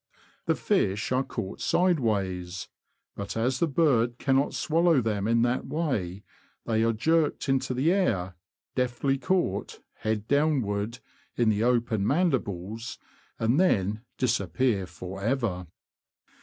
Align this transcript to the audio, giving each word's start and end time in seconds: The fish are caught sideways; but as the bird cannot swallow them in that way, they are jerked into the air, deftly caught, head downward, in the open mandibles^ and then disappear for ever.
The 0.47 0.55
fish 0.55 1.11
are 1.11 1.23
caught 1.23 1.61
sideways; 1.61 2.69
but 3.15 3.37
as 3.37 3.59
the 3.59 3.67
bird 3.67 4.17
cannot 4.17 4.55
swallow 4.55 4.99
them 4.99 5.27
in 5.27 5.43
that 5.43 5.67
way, 5.67 6.23
they 6.65 6.81
are 6.81 6.91
jerked 6.91 7.47
into 7.47 7.75
the 7.75 7.91
air, 7.91 8.33
deftly 8.73 9.19
caught, 9.19 9.79
head 9.99 10.27
downward, 10.27 10.97
in 11.35 11.49
the 11.49 11.61
open 11.61 12.03
mandibles^ 12.03 12.97
and 13.37 13.59
then 13.59 14.01
disappear 14.17 14.87
for 14.87 15.21
ever. 15.21 15.67